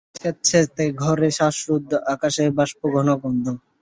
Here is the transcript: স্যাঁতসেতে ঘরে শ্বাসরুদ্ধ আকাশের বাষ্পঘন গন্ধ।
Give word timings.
স্যাঁতসেতে 0.15 0.83
ঘরে 1.01 1.27
শ্বাসরুদ্ধ 1.37 1.91
আকাশের 2.13 2.49
বাষ্পঘন 2.57 3.07
গন্ধ। 3.21 3.45